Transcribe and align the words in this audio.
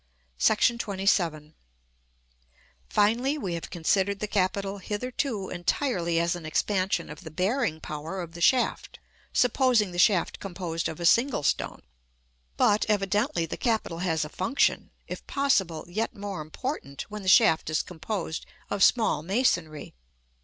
§XXVII. 0.49 1.53
Finally, 2.89 3.37
we 3.37 3.53
have 3.53 3.69
considered 3.69 4.19
the 4.19 4.25
capital 4.25 4.79
hitherto 4.79 5.49
entirely 5.51 6.19
as 6.19 6.35
an 6.35 6.43
expansion 6.43 7.07
of 7.07 7.23
the 7.23 7.29
bearing 7.29 7.79
power 7.79 8.19
of 8.19 8.31
the 8.31 8.41
shaft, 8.41 8.97
supposing 9.31 9.91
the 9.91 9.99
shaft 9.99 10.39
composed 10.39 10.89
of 10.89 10.99
a 10.99 11.05
single 11.05 11.43
stone. 11.43 11.83
But, 12.57 12.83
evidently, 12.89 13.45
the 13.45 13.57
capital 13.57 13.99
has 13.99 14.25
a 14.25 14.29
function, 14.29 14.89
if 15.07 15.27
possible, 15.27 15.85
yet 15.87 16.15
more 16.15 16.41
important, 16.41 17.03
when 17.11 17.21
the 17.21 17.27
shaft 17.27 17.69
is 17.69 17.83
composed 17.83 18.47
of 18.71 18.83
small 18.83 19.21
masonry. 19.21 19.93